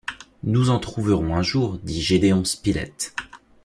[0.41, 3.13] Nous en trouverons un jour dit Gédéon Spilett.